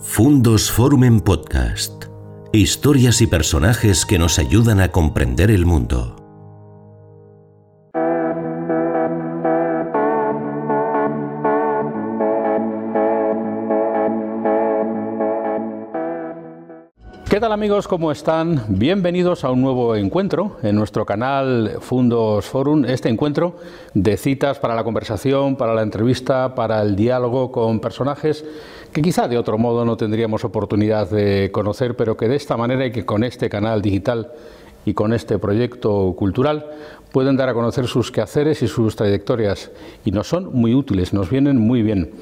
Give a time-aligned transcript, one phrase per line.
[0.00, 2.04] Fundos Forum en Podcast.
[2.52, 6.14] Historias y personajes que nos ayudan a comprender el mundo.
[17.28, 17.88] ¿Qué tal amigos?
[17.88, 18.64] ¿Cómo están?
[18.68, 22.84] Bienvenidos a un nuevo encuentro en nuestro canal Fundos Forum.
[22.84, 23.56] Este encuentro
[23.94, 28.44] de citas para la conversación, para la entrevista, para el diálogo con personajes
[28.92, 32.86] que quizá de otro modo no tendríamos oportunidad de conocer, pero que de esta manera
[32.86, 34.32] y que con este canal digital
[34.84, 36.66] y con este proyecto cultural
[37.12, 39.70] pueden dar a conocer sus quehaceres y sus trayectorias
[40.04, 42.12] y nos son muy útiles, nos vienen muy bien.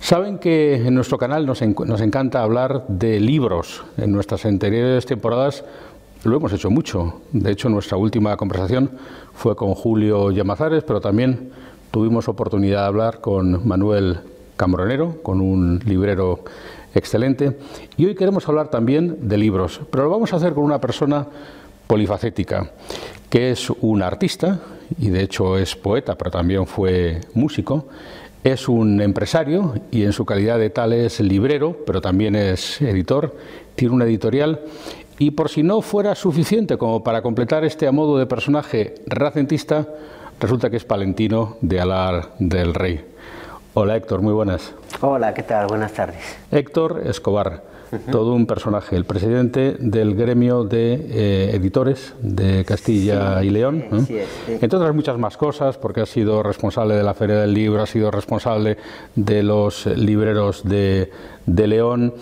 [0.00, 3.82] Saben que en nuestro canal nos, encanta hablar de libros.
[3.96, 5.64] En nuestras anteriores temporadas
[6.24, 7.20] lo hemos hecho mucho.
[7.32, 8.90] De hecho, nuestra última conversación
[9.32, 11.50] fue con Julio Llamazares, pero también
[11.90, 14.20] tuvimos oportunidad de hablar con Manuel
[14.56, 16.44] Cambronero, con un librero
[16.94, 17.56] excelente.
[17.96, 21.26] Y hoy queremos hablar también de libros, pero lo vamos a hacer con una persona
[21.86, 22.70] polifacética,
[23.28, 24.60] que es un artista,
[24.98, 27.86] y de hecho es poeta, pero también fue músico,
[28.44, 33.36] es un empresario y en su calidad de tal es librero, pero también es editor,
[33.76, 34.60] tiene una editorial
[35.18, 39.88] y por si no fuera suficiente como para completar este a modo de personaje racentista,
[40.40, 43.11] resulta que es palentino de Alar del Rey.
[43.74, 44.74] Hola Héctor, muy buenas.
[45.00, 45.66] Hola, ¿qué tal?
[45.66, 46.18] Buenas tardes.
[46.50, 47.62] Héctor Escobar
[48.10, 53.84] todo un personaje, el presidente del gremio de eh, editores de Castilla y León,
[54.48, 57.86] entre otras muchas más cosas, porque ha sido responsable de la Feria del Libro, ha
[57.86, 58.78] sido responsable
[59.14, 61.10] de los libreros de,
[61.46, 62.14] León.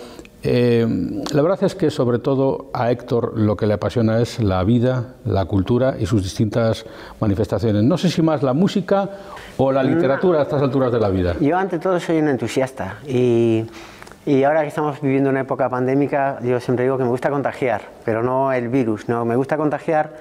[0.43, 0.87] Eh,
[1.33, 5.17] la verdad es que sobre todo a Héctor lo que le apasiona es la vida,
[5.25, 6.85] la cultura y sus distintas
[7.21, 7.85] manifestaciones.
[7.85, 9.11] No sé si más la música
[9.63, 11.37] o la literatura a estas alturas de la vida.
[11.41, 13.65] Yo ante todo soy un entusiasta y
[14.27, 17.81] y ahora que estamos viviendo una época pandémica, yo siempre digo que me gusta contagiar,
[18.05, 20.13] pero no el virus, no, me gusta contagiar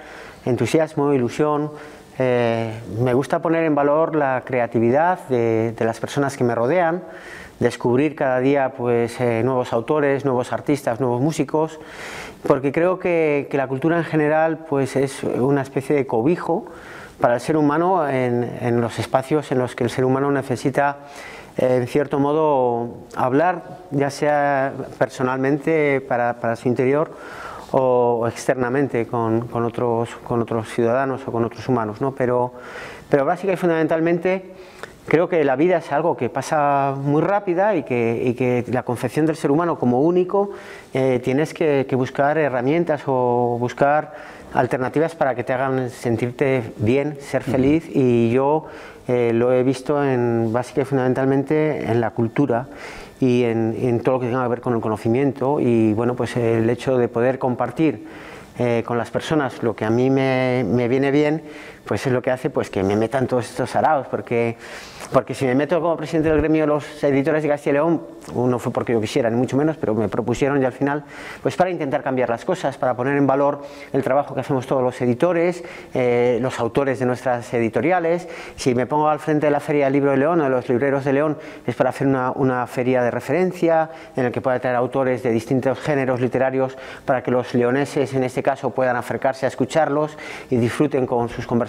[0.45, 1.69] entusiasmo, ilusión,
[2.17, 7.03] eh, me gusta poner en valor la creatividad de, las personas que me rodean,
[7.59, 11.77] descubrir cada día pues, eh, nuevos autores, nuevos artistas, nuevos músicos,
[12.47, 16.65] porque creo que, la cultura en general pues, es una especie de cobijo
[17.19, 20.97] para el ser humano en, los espacios en los que el ser humano necesita
[21.57, 27.11] en cierto modo, hablar, ya sea personalmente para, su interior
[27.71, 30.09] o externamente con, otros,
[30.73, 31.99] ciudadanos o con otros humanos.
[31.99, 32.15] ¿no?
[32.15, 32.53] Pero,
[33.09, 34.53] pero básica y fundamentalmente
[35.09, 39.35] creo que la vida es algo que pasa muy rápida y que, la concepción del
[39.35, 40.51] ser humano como único
[40.93, 44.13] eh, tienes que, buscar herramientas o buscar
[44.53, 47.89] alternativas para que te hagan sentirte bien, ser feliz.
[47.93, 48.65] Y yo
[49.07, 52.67] eh, lo he visto en, básicamente fundamentalmente en la cultura
[53.19, 55.59] y en, todo lo que tenga que ver con el conocimiento.
[55.59, 58.05] Y bueno, pues el hecho de poder compartir
[58.57, 61.41] eh, con las personas lo que a mí me, me, viene bien,
[61.85, 64.57] pues es lo que hace pues que me metan todos estos araos, porque
[65.11, 68.01] porque si me meto como presidente del gremio de los editores de Castilla y León,
[68.35, 71.03] no fue porque yo quisiera, ni mucho menos, pero me propusieron y al final,
[71.41, 74.83] pues para intentar cambiar las cosas, para poner en valor el trabajo que hacemos todos
[74.83, 75.63] los editores,
[75.95, 78.27] eh, los autores de nuestras editoriales.
[78.55, 80.69] Si me pongo al frente de la Feria del Libro de León o de los
[80.69, 84.59] libreros de León, es para hacer una, una feria de referencia en la que pueda
[84.59, 89.47] traer autores de distintos géneros literarios para que los leoneses, en este caso, puedan acercarse
[89.47, 90.15] a escucharlos
[90.51, 91.68] y disfruten con sus conversaciones.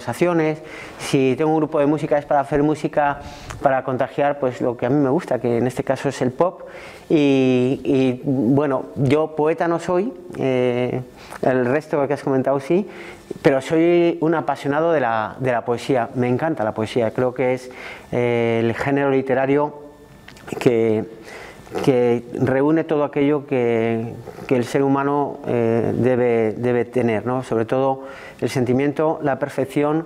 [0.99, 3.19] Si tengo un grupo de música, es para hacer música
[3.61, 6.31] para contagiar pues lo que a mí me gusta, que en este caso es el
[6.31, 6.61] pop.
[7.09, 11.01] Y, bueno, yo poeta no soy, eh,
[11.41, 12.87] el resto que has comentado sí,
[13.41, 17.53] pero soy un apasionado de la, de la poesía, me encanta la poesía, creo que
[17.53, 17.69] es
[18.11, 19.73] eh, el género literario
[20.59, 21.05] que,
[21.83, 24.13] que reúne todo aquello que,
[24.47, 27.43] que el ser humano eh, debe, debe tener, ¿no?
[27.43, 28.03] sobre todo
[28.41, 30.05] el sentimiento, la perfección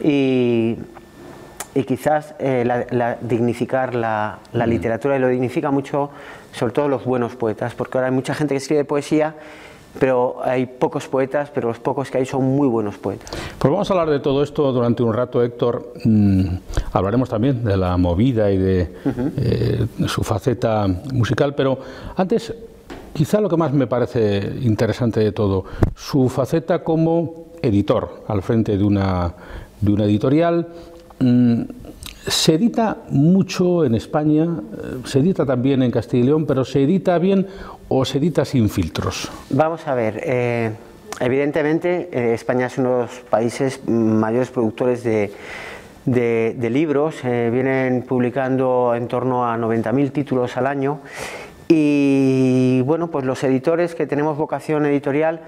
[0.00, 0.76] y,
[1.76, 4.62] y quizás eh, la, dignificar la, mm.
[4.62, 6.10] literatura y lo dignifica mucho,
[6.52, 9.34] sobre todo los buenos poetas, porque ahora hay mucha gente que escribe poesía
[9.98, 13.30] pero hay pocos poetas, pero los pocos que hay son muy buenos poetas.
[13.58, 15.92] Pues vamos a hablar de todo esto durante un rato, Héctor.
[16.04, 16.44] Mm,
[16.92, 18.92] hablaremos también de la movida y de
[19.36, 21.78] eh, su faceta musical, pero
[22.16, 22.52] antes,
[23.12, 25.64] quizá lo que más me parece interesante de todo,
[25.94, 29.34] su faceta como editor al frente de una,
[29.80, 30.68] de una editorial
[31.18, 31.62] Mm,
[32.26, 36.82] se edita mucho en España, eh, se edita también en Castilla y León, pero ¿se
[36.82, 37.46] edita bien
[37.88, 39.30] o se edita sin filtros?
[39.50, 40.72] Vamos a ver, eh,
[41.20, 45.30] evidentemente eh, España es uno de los países mayores productores de,
[46.70, 51.00] libros, vienen publicando en torno a 90.000 títulos al año
[51.68, 52.05] y
[52.86, 55.40] bueno, pues los editores que tenemos vocación editorial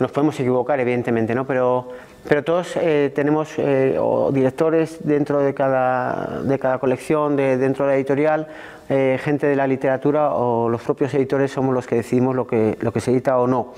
[0.00, 1.46] nos podemos equivocar, evidentemente, ¿no?
[1.46, 1.88] Pero,
[2.28, 3.96] pero todos eh, tenemos eh,
[4.32, 8.48] directores dentro de cada, de cada colección, de, dentro de la editorial,
[8.92, 12.76] eh, gente de la literatura o los propios editores somos los que decidimos lo que,
[12.80, 13.72] lo que se edita o no.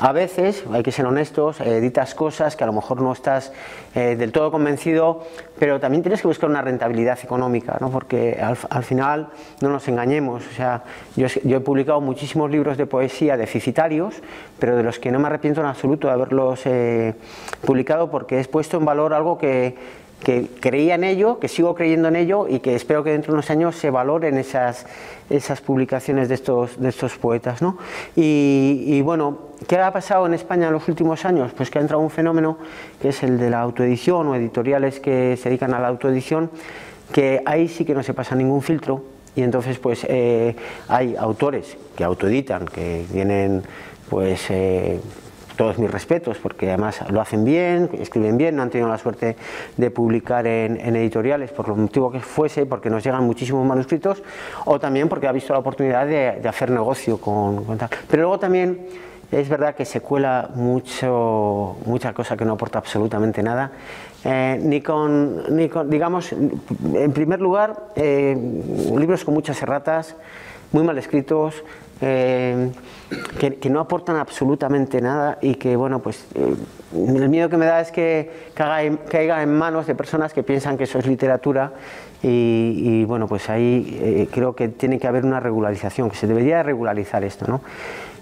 [0.00, 3.52] A veces, hay que ser honestos, editas cosas que a lo mejor no estás
[3.96, 5.24] eh, del todo convencido,
[5.58, 7.90] pero también tienes que buscar una rentabilidad económica, ¿no?
[7.90, 9.30] porque al, final
[9.60, 10.46] no nos engañemos.
[10.46, 10.84] O sea,
[11.16, 14.22] yo, yo, he publicado muchísimos libros de poesía deficitarios,
[14.58, 17.14] pero de los que no me arrepiento en absoluto de haberlos eh,
[17.64, 19.74] publicado porque he puesto en valor algo que
[20.22, 23.34] que creía en ello, que sigo creyendo en ello y que espero que dentro de
[23.34, 24.86] unos años se valoren esas,
[25.28, 27.60] esas publicaciones de estos, de estos poetas.
[27.60, 27.76] ¿no?
[28.14, 31.52] Y, bueno, ¿qué ha pasado en España en los últimos años?
[31.52, 32.58] Pues que ha entrado un fenómeno
[33.00, 36.50] que es el de la autoedición o editoriales que se dedican a la autoedición,
[37.12, 40.54] que ahí sí que no se pasa ningún filtro y entonces pues eh,
[40.88, 43.62] hay autores que autoeditan, que vienen
[44.08, 45.00] pues eh,
[45.56, 49.36] todos mis respetos, porque además lo hacen bien, escriben bien, no han tenido la suerte
[49.76, 54.22] de publicar en, editoriales por lo motivo que fuese, porque nos llegan muchísimos manuscritos,
[54.64, 57.88] o también porque ha visto la oportunidad de, hacer negocio con, tal.
[58.08, 58.86] Pero luego también
[59.32, 63.72] es verdad que se cuela mucho, mucha cosa que no aporta absolutamente nada.
[64.24, 68.36] Eh, ni, con, ni con, digamos, en primer lugar, eh,
[68.96, 70.14] libros con muchas erratas,
[70.70, 71.64] muy mal escritos,
[72.02, 72.70] eh,
[73.38, 76.26] que, no aportan absolutamente nada y que, bueno, pues
[76.94, 80.84] el miedo que me da es que caiga en, manos de personas que piensan que
[80.84, 81.72] eso es literatura
[82.22, 87.24] y, bueno, pues ahí creo que tiene que haber una regularización, que se debería regularizar
[87.24, 87.60] esto, ¿no?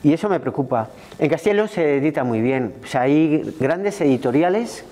[0.03, 0.89] Y eso me preocupa.
[1.19, 4.85] En Castilla se edita muy bien, o sea, hay grandes editoriales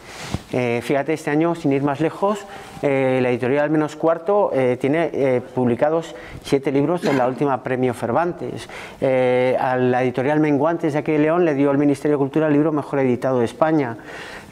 [0.53, 2.39] eh, fíjate, este año, sin ir más lejos,
[2.83, 8.69] eh, la editorial Menos Cuarto eh, tiene publicados siete libros en la última premio Cervantes.
[9.01, 12.73] la editorial Menguantes de aquí de León le dio el Ministerio de Cultura el libro
[12.73, 13.97] mejor editado de España.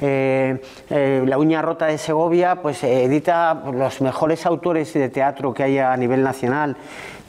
[0.00, 5.96] la Uña Rota de Segovia pues edita los mejores autores de teatro que hay a
[5.96, 6.76] nivel nacional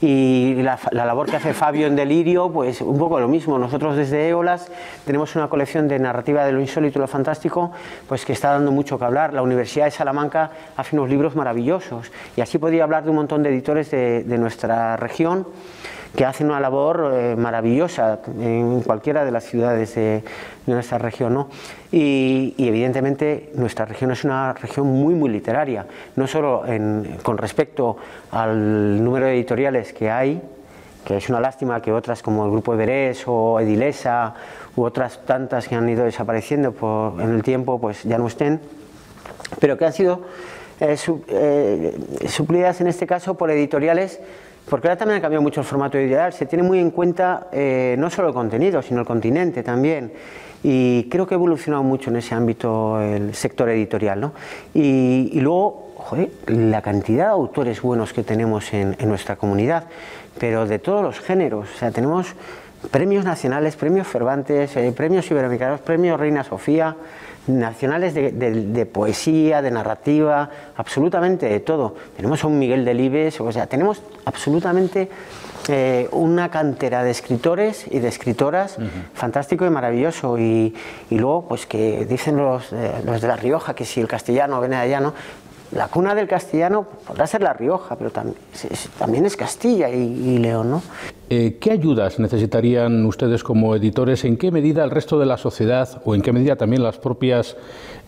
[0.00, 3.58] y la, labor que hace Fabio en Delirio, pues un poco lo mismo.
[3.58, 4.70] Nosotros desde Éolas
[5.04, 7.72] tenemos una colección de narrativa de lo insólito y lo fantástico,
[8.06, 9.34] pues que está dando mucho que hablar.
[9.34, 13.42] La Universidad de Salamanca hace unos libros maravillosos y así podría hablar de un montón
[13.42, 15.46] de editores de nuestra región
[16.16, 20.22] que hacen una labor eh, maravillosa en cualquiera de las ciudades de,
[20.66, 21.46] nuestra región.
[21.90, 26.64] Y, evidentemente nuestra región es una región muy, muy literaria, no solo
[27.22, 27.96] con respecto
[28.30, 30.42] al número de editoriales que hay,
[31.04, 34.34] que es una lástima que otras como el Grupo Everest o Edilesa
[34.76, 38.60] u otras tantas que han ido desapareciendo en el tiempo pues ya no estén,
[39.58, 40.22] pero que han sido
[40.80, 40.96] eh,
[41.28, 44.20] eh, suplidas en este caso por editoriales
[44.68, 47.96] porque ahora también ha cambiado mucho el formato editorial, se tiene muy en cuenta eh,
[47.98, 50.12] no solo el contenido, sino el continente también.
[50.62, 54.20] Y creo que ha evolucionado mucho en ese ámbito el sector editorial.
[54.20, 54.32] ¿no?
[54.74, 59.84] Y, luego, joder, la cantidad de autores buenos que tenemos en, nuestra comunidad,
[60.38, 61.68] pero de todos los géneros.
[61.74, 62.34] O sea, tenemos
[62.90, 66.96] premios nacionales, premios Cervantes, eh, premios iberoamericanos, premios Reina Sofía
[67.48, 71.96] nacionales de, poesía, de narrativa, absolutamente de todo.
[72.16, 75.08] Tenemos a un Miguel Delibes, o sea, tenemos absolutamente
[75.68, 78.76] eh, una cantera de escritores y de escritoras
[79.14, 80.38] fantástico y maravilloso.
[80.38, 80.74] Y,
[81.10, 82.72] luego, pues que dicen los,
[83.04, 85.14] los, de La Rioja que si el castellano viene de allá, ¿no?
[85.72, 88.36] La cuna del castellano podrá ser La Rioja, pero también,
[88.98, 90.82] también es Castilla y, y León, ¿no?
[91.30, 94.24] Eh, ¿Qué ayudas necesitarían ustedes como editores?
[94.24, 97.54] ¿En qué medida el resto de la sociedad o en qué medida también las propias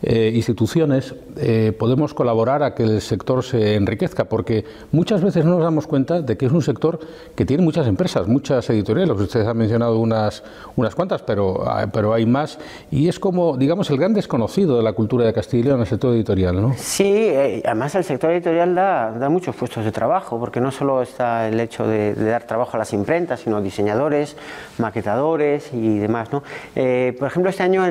[0.02, 4.24] eh, instituciones eh, podemos colaborar a que el sector se enriquezca?
[4.24, 6.98] Porque muchas veces no nos damos cuenta de que es un sector
[7.34, 9.14] que tiene muchas empresas, muchas editoriales.
[9.20, 10.42] Ustedes han mencionado unas,
[10.76, 12.58] unas cuantas, pero, ah, pero hay más.
[12.90, 15.86] Y es como, digamos, el gran desconocido de la cultura de Castilla y León, el
[15.86, 16.72] sector editorial, ¿no?
[16.74, 17.30] Sí,
[17.66, 21.60] además el sector editorial da, da, muchos puestos de trabajo, porque no solo está el
[21.60, 24.36] hecho de, de dar trabajo a las empresas, sino diseñadores,
[24.78, 26.32] maquetadores y demás.
[26.32, 26.44] ¿no?
[26.76, 27.82] Eh, por ejemplo, este año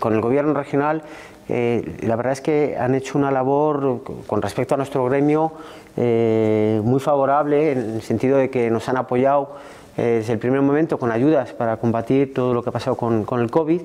[0.00, 1.02] con el gobierno regional,
[1.48, 5.52] eh, la verdad es que han hecho una labor con respecto a nuestro gremio
[5.96, 9.56] eh, muy favorable, en el sentido de que nos han apoyado
[9.94, 13.40] desde el primer momento con ayudas para combatir todo lo que ha pasado con, con
[13.40, 13.82] el COVID.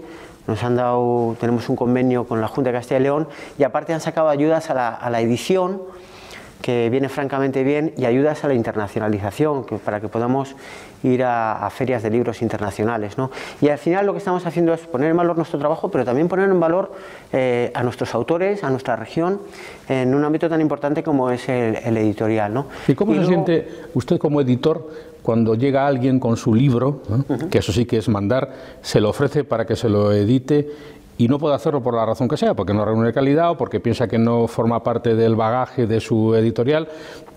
[0.47, 3.27] Nos han dado, tenemos un convenio con la Junta de Castilla y León
[3.59, 5.81] y aparte han sacado ayudas a la, a la edición
[6.61, 10.55] que viene francamente bien y ayudas a la internacionalización, que, para que podamos
[11.03, 13.17] ir a, ferias de libros internacionales.
[13.17, 13.31] ¿no?
[13.61, 16.27] Y al final lo que estamos haciendo es poner en valor nuestro trabajo, pero también
[16.27, 16.91] poner en valor
[17.31, 19.39] eh, a nuestros autores, a nuestra región,
[19.87, 22.53] en un ámbito tan importante como es el, editorial.
[22.53, 22.67] ¿no?
[22.87, 24.89] ¿Y cómo se siente usted como editor
[25.27, 27.01] cuando llega alguien con su libro,
[27.51, 28.49] que eso sí que es mandar,
[28.81, 30.69] se lo ofrece para que se lo edite
[31.17, 33.79] y no puede hacerlo por la razón que sea, porque no reúne calidad o porque
[33.79, 36.88] piensa que no forma parte del bagaje de su editorial.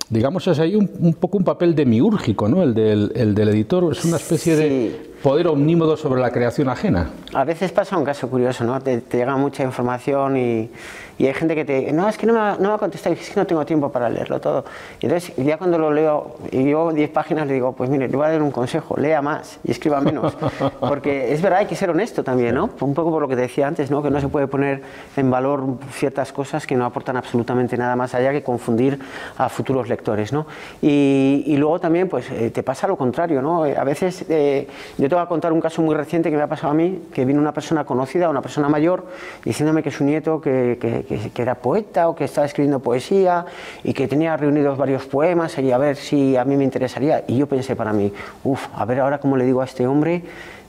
[0.08, 2.62] Digamos, es ahí un, poco un papel demiúrgico, ¿no?
[2.62, 7.10] El del, el del editor es una especie de poder omnímodo sobre la creación ajena.
[7.34, 8.80] A veces pasa un caso curioso, ¿no?
[8.80, 10.70] Te, llega mucha información y,
[11.18, 13.28] y, hay gente que te no, es que no me, no me ha contestado, es
[13.28, 14.64] que no tengo tiempo para leerlo todo.
[15.00, 18.16] Y entonces, ya cuando lo leo y yo 10 páginas, le digo, pues mire, le
[18.16, 20.36] voy a dar un consejo, lea más y escriba menos.
[20.80, 22.70] Porque es verdad, hay que ser honesto también, ¿no?
[22.80, 24.02] Un poco por lo que te decía antes, ¿no?
[24.02, 24.82] Que no se puede poner
[25.16, 28.98] en valor ciertas cosas que no aportan absolutamente nada más allá que confundir
[29.36, 30.46] a futuros lectores, ¿no?
[30.80, 33.64] Y, y luego también, pues, eh, te pasa lo contrario, ¿no?
[33.64, 36.46] A veces eh, yo te voy a contar un caso muy reciente que me ha
[36.46, 39.06] pasado a mí, que vino una persona conocida, una persona mayor,
[39.44, 43.44] diciéndome que su nieto que, que, era poeta o que estaba escribiendo poesía
[43.82, 47.24] y que tenía reunidos varios poemas y a ver si a mí me interesaría.
[47.26, 48.12] Y yo pensé para mí,
[48.44, 50.22] uff, a ver ahora cómo le digo a este hombre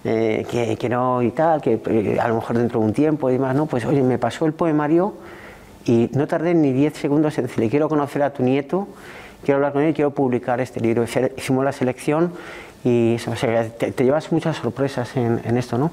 [0.03, 3.29] eh, que, que, no y tal, que eh, a lo mejor dentro de un tiempo
[3.29, 3.67] y demás, ¿no?
[3.67, 5.13] Pues oye, me pasó el poemario
[5.85, 8.87] y no tardé ni 10 segundos en decirle, quiero conocer a tu nieto,
[9.45, 11.03] quiero hablar con él, quiero publicar este libro.
[11.03, 12.31] Hicimos la selección
[12.83, 13.17] y
[13.77, 15.91] te, llevas muchas sorpresas en, esto, ¿no?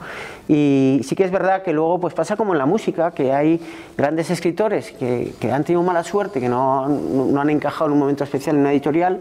[0.48, 3.60] Y sí que es verdad que luego pues pasa como en la música, que hay
[3.96, 8.24] grandes escritores que, han tenido mala suerte, que no, no, han encajado en un momento
[8.24, 9.20] especial en una editorial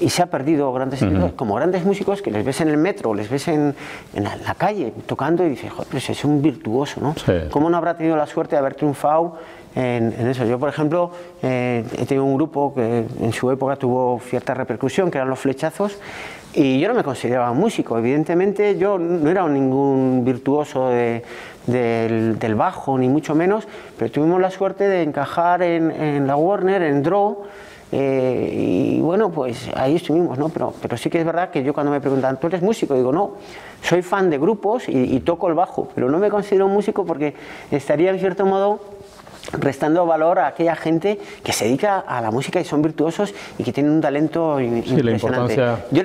[0.00, 3.14] y se ha perdido grandes escritores, como grandes músicos que les ves en el metro,
[3.14, 3.74] les ves en,
[4.14, 7.14] en la, calle tocando y dices, joder, pues es un virtuoso, ¿no?
[7.50, 9.36] ¿Cómo no habrá tenido la suerte de haber triunfado
[9.74, 10.44] en, eso.
[10.44, 11.10] Yo, por ejemplo,
[11.42, 15.38] eh, he tenido un grupo que en su época tuvo cierta repercusión, que eran los
[15.38, 15.98] flechazos,
[16.54, 23.08] y yo no me consideraba músico, evidentemente yo no era ningún virtuoso del, bajo, ni
[23.08, 27.42] mucho menos, pero tuvimos la suerte de encajar en, la Warner, en Draw,
[27.90, 30.48] eh, y bueno, pues ahí estuvimos, ¿no?
[30.50, 32.94] Pero, pero sí que es verdad que yo cuando me preguntan, ¿tú eres músico?
[32.94, 33.32] Digo, no,
[33.82, 37.34] soy fan de grupos y, y toco el bajo, pero no me considero músico porque
[37.70, 38.80] estaría en cierto modo
[39.52, 43.64] restando valor a aquella gente que se dedica a la música y son virtuosos y
[43.64, 45.56] que tienen un talento impresionante.
[45.90, 46.02] yo,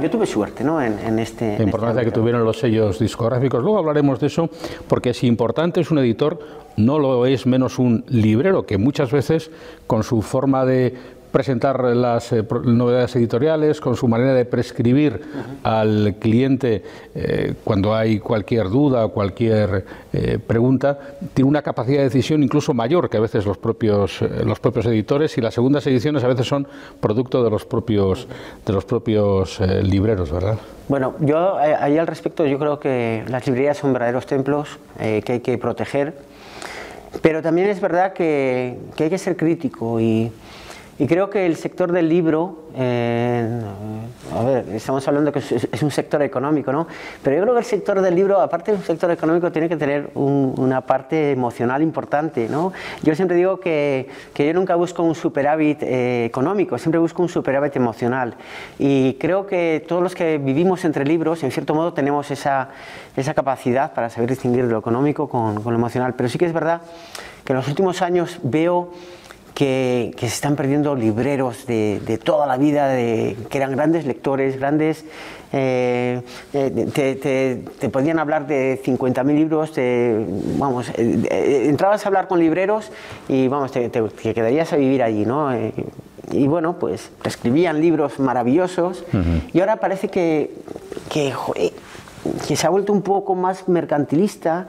[0.00, 0.80] yo, tuve suerte ¿no?
[0.82, 1.46] en, este.
[1.46, 3.62] La este importancia que tuvieron los sellos discográficos.
[3.62, 4.48] Luego hablaremos de eso,
[4.86, 6.38] porque si importante es un editor,
[6.76, 9.50] no lo es menos un librero, que muchas veces
[9.86, 15.20] con su forma de presentar las eh, novedades editoriales, con su manera de prescribir
[15.62, 16.82] al cliente
[17.14, 20.98] eh, cuando hay cualquier duda o cualquier eh, pregunta,
[21.34, 25.36] tiene una capacidad de decisión incluso mayor que a veces los propios, los propios editores
[25.38, 26.66] y las segundas ediciones a veces son
[27.00, 28.26] producto de los propios,
[28.64, 30.58] de los propios libreros, ¿verdad?
[30.88, 35.40] Bueno, yo ahí al respecto yo creo que las librerías son verdaderos templos que hay
[35.40, 36.14] que proteger,
[37.20, 40.32] pero también es verdad que, que hay que ser crítico y
[41.00, 43.60] y creo que el sector del libro, eh,
[44.34, 46.88] a ver, estamos hablando que es, un sector económico, ¿no?
[47.22, 49.76] Pero yo creo que el sector del libro, aparte de un sector económico, tiene que
[49.76, 52.72] tener una parte emocional importante, ¿no?
[53.04, 57.28] Yo siempre digo que, que yo nunca busco un superávit eh, económico, siempre busco un
[57.28, 58.34] superávit emocional.
[58.76, 62.70] Y creo que todos los que vivimos entre libros, en cierto modo, tenemos esa,
[63.16, 66.14] esa capacidad para saber distinguir lo económico con, con lo emocional.
[66.16, 66.82] Pero sí que es verdad
[67.44, 68.90] que en los últimos años veo
[69.58, 75.04] que, se están perdiendo libreros de, toda la vida, de, que eran grandes lectores, grandes...
[75.52, 76.20] Eh,
[76.52, 79.72] eh, te, podían hablar de 50.000 libros,
[80.58, 82.92] vamos, eh, entrabas a hablar con libreros
[83.28, 85.50] y vamos, te, quedarías a vivir allí, ¿no?
[86.30, 89.04] y bueno, pues escribían libros maravillosos
[89.54, 90.54] y ahora parece que,
[91.10, 91.32] que,
[92.46, 94.66] que, se ha vuelto un poco más mercantilista,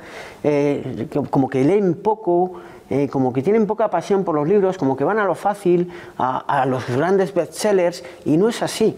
[1.30, 2.54] como que leen poco,
[2.90, 5.92] eh, como que tienen poca pasión por los libros, como que van a lo fácil,
[6.18, 8.98] a, los grandes bestsellers, y no es así.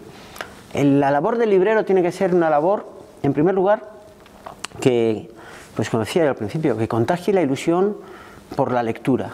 [0.73, 2.85] la labor del librero tiene que ser una labor,
[3.23, 3.83] en primer lugar,
[4.79, 5.29] que,
[5.75, 7.97] pues como decía al principio, que contagie la ilusión
[8.55, 9.33] por la lectura.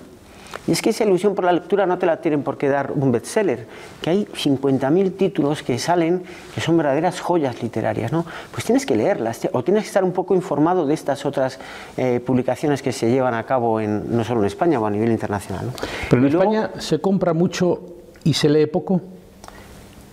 [0.65, 2.91] Y es que esa ilusión por la lectura no te la tienen por qué dar
[2.91, 3.67] un bestseller,
[4.01, 6.23] que hay 50.000 títulos que salen
[6.55, 8.25] que son verdaderas joyas literarias, ¿no?
[8.51, 11.59] Pues tienes que leerlas o tienes que estar un poco informado de estas otras
[11.97, 15.11] eh, publicaciones que se llevan a cabo en, no solo en España, o a nivel
[15.11, 15.71] internacional.
[16.09, 17.81] Pero en España se compra mucho
[18.23, 19.01] y se lee poco.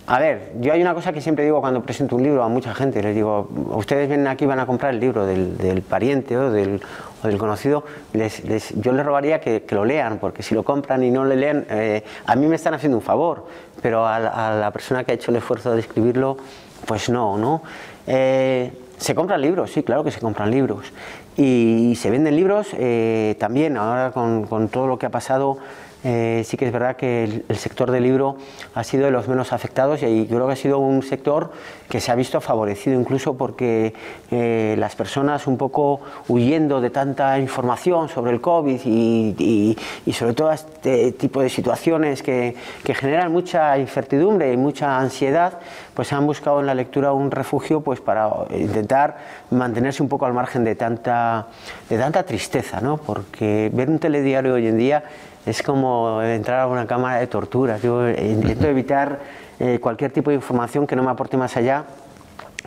[0.07, 2.75] A ver, yo hay una cosa que siempre digo cuando presento un libro a mucha
[2.75, 6.79] gente, les digo, ustedes vienen aquí van a comprar el libro del, pariente o del,
[7.27, 11.35] del conocido, yo les rogaría que, lo lean, porque si lo compran y no le
[11.35, 13.47] leen, eh, a mí me están haciendo un favor,
[13.81, 16.37] pero a, la persona que ha hecho el esfuerzo de escribirlo,
[16.85, 17.63] pues no, ¿no?
[18.07, 20.91] Eh, se compran libros, sí, claro que se compran libros.
[21.37, 25.57] Y se venden libros eh, también, ahora con, todo lo que ha pasado
[26.03, 28.37] sí que es verdad que el, sector del libro
[28.75, 31.49] ha sido de los menos afectados y creo que ha sido un sector
[31.89, 33.93] que se ha visto favorecido incluso porque
[34.31, 39.77] eh, las personas un poco huyendo de tanta información sobre el COVID y,
[40.11, 42.55] sobre todo este tipo de situaciones que,
[42.95, 45.59] generan mucha incertidumbre y mucha ansiedad,
[45.93, 49.17] pues han buscado en la lectura un refugio pues para intentar
[49.51, 51.47] mantenerse un poco al margen de tanta,
[51.89, 52.97] de tanta tristeza, ¿no?
[52.97, 55.03] porque ver un telediario hoy en día
[55.45, 57.77] es como entrar a una cámara de tortura.
[57.77, 59.19] Yo intento evitar
[59.59, 61.85] eh, cualquier tipo de información que no me aporte más allá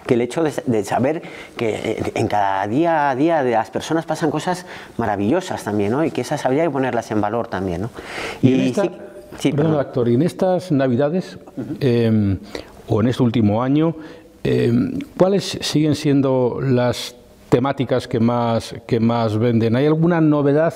[0.07, 1.23] que el hecho de, saber
[1.57, 4.64] que eh, en cada día a día de las personas pasan cosas
[4.97, 6.04] maravillosas también, ¿no?
[6.04, 7.90] Y que esas habría que ponerlas en valor también, ¿no?
[8.42, 8.75] Y,
[9.38, 11.38] sí, perdón, actor, y en estas Navidades
[11.80, 12.38] em,
[12.87, 13.97] o en este último año,
[14.45, 17.14] em, ¿cuáles siguen siendo las
[17.49, 19.76] temáticas que más, que más venden?
[19.76, 20.75] ¿Hay alguna novedad?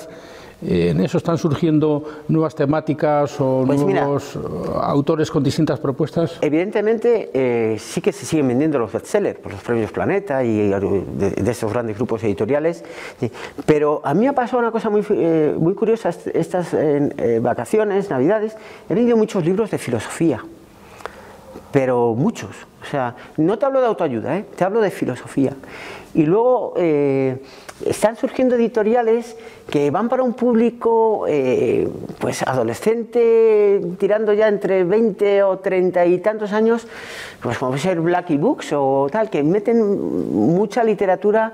[0.65, 4.39] En eso están surgiendo nuevas temáticas o pues nuevos eh,
[4.81, 6.37] autores con distintas propuestas.
[6.41, 11.51] Evidentemente eh, sí que se siguen vendiendo los bestsellers por los premios Planeta y de,
[11.51, 12.83] esos grandes grupos editoriales,
[13.65, 16.75] pero a mí ha pasado una cosa muy, eh, muy curiosa estas
[17.41, 18.55] vacaciones, navidades,
[18.89, 20.43] he vendido muchos libros de filosofía,
[21.71, 22.49] pero muchos.
[22.83, 25.53] O sea, no te hablo de autoayuda, te hablo de filosofía.
[26.13, 26.75] Y luego
[27.85, 29.35] están surgiendo editoriales
[29.69, 31.87] que van para un público eh,
[32.19, 36.87] pues adolescente, tirando ya entre 20 o 30 y tantos años,
[37.41, 41.53] pues como puede ser Blacky Books o tal, que meten mucha literatura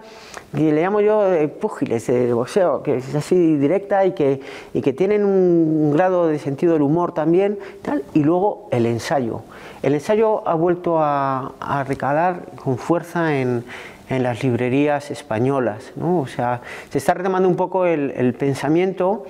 [0.56, 4.42] que le llamo yo de púgiles, de boxeo, que es así directa y que,
[4.74, 9.42] y que tienen un grado de sentido del humor también, tal, y luego el ensayo.
[9.84, 11.19] El ensayo ha vuelto a,
[11.60, 13.64] a recalar con fuerza en
[14.10, 15.92] en las librerías españolas.
[15.96, 16.20] ¿no?
[16.20, 19.26] O sea, se está retomando un poco el, pensamiento,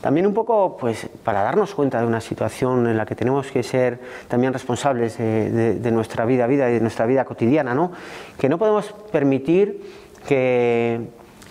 [0.00, 3.62] también un poco pues, para darnos cuenta de una situación en la que tenemos que
[3.62, 7.92] ser también responsables de, nuestra vida, vida y de nuestra vida cotidiana, ¿no?
[8.38, 9.82] que no podemos permitir
[10.26, 11.00] que,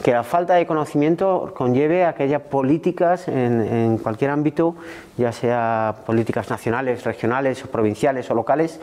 [0.03, 4.75] que la falta de conocimiento conlleve a que haya políticas en, cualquier ámbito,
[5.17, 8.79] ya sea políticas nacionales, regionales, provinciales o locales,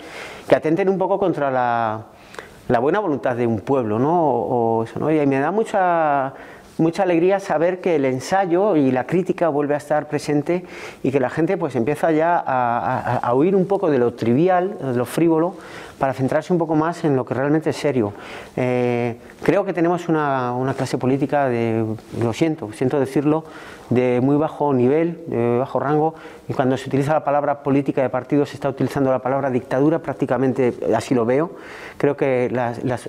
[0.48, 4.22] que atenten un poco contra la, buena voluntad de un pueblo, ¿no?
[4.22, 5.10] O, eso, ¿no?
[5.10, 6.34] Y me da mucha,
[6.76, 10.66] mucha alegría saber que el ensayo y la crítica vuelve a estar presente
[11.02, 14.76] y que la gente pues empieza ya a, a huir un poco de lo trivial,
[14.78, 15.54] de lo frívolo,
[15.98, 18.12] para centrarse un poco más en lo que realmente es serio.
[18.56, 21.84] Eh, creo que tenemos una, clase política de,
[22.20, 23.44] lo siento, siento decirlo,
[23.88, 26.14] de muy bajo nivel, de bajo rango,
[26.48, 30.00] y cuando se utiliza la palabra política de partido se está utilizando la palabra dictadura,
[30.00, 31.52] prácticamente así lo veo.
[31.96, 32.50] Creo que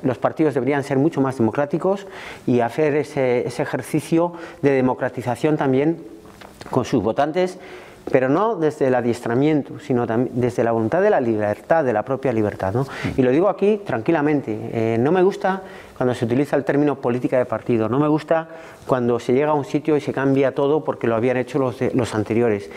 [0.04, 2.08] los partidos deberían ser mucho más democráticos
[2.46, 5.98] y hacer ese, ese ejercicio de democratización también
[6.70, 7.60] con sus votantes
[8.12, 12.32] pero no desde el adiestramiento, sino desde la voluntad de la libertad, de la propia
[12.32, 12.74] libertad.
[12.74, 12.88] ¿no?
[13.16, 15.62] Y lo digo aquí tranquilamente, eh, no me gusta
[15.96, 18.48] cuando se utiliza el término política de partido, no me gusta
[18.86, 21.78] cuando se llega a un sitio y se cambia todo porque lo habían hecho los,
[21.94, 22.70] los anteriores.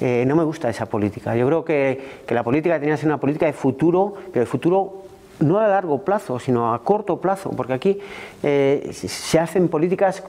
[0.00, 1.34] Eh, no me gusta esa política.
[1.36, 4.46] Yo creo que, que la política tenía que ser una política de futuro, pero de
[4.46, 5.06] futuro
[5.40, 7.98] no a largo plazo, sino a corto plazo, porque aquí
[8.42, 10.22] eh, se hacen políticas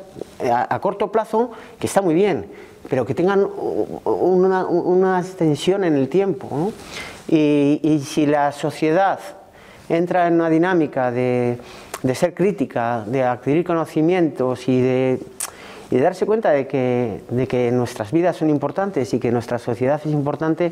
[0.52, 2.48] a, corto plazo que está muy bien,
[2.90, 3.48] pero que tengan
[4.06, 6.72] una, extensión en el tiempo.
[7.28, 9.20] Y, si la sociedad
[9.90, 11.60] entra en una dinámica de,
[12.14, 15.20] ser crítica, de adquirir conocimientos y de
[15.90, 20.02] y darse cuenta de que, de que nuestras vidas son importantes y que nuestra sociedad
[20.04, 20.72] es importante,